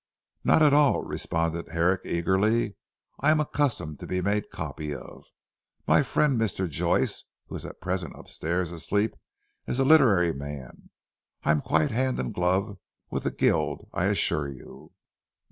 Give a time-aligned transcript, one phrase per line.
[0.43, 2.75] "Not at all," responded Herrick eagerly,
[3.19, 5.25] "I am accustomed to be made copy of.
[5.87, 6.67] My friend Mr.
[6.67, 9.15] Joyce, who is at present upstairs asleep,
[9.67, 10.89] is a literary man.
[11.43, 12.79] I am quite hand and glove
[13.11, 14.91] with the guild I assure you."